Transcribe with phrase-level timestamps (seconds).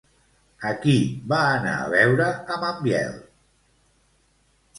[0.69, 0.95] A qui
[1.33, 3.21] va anar a veure amb en Biel?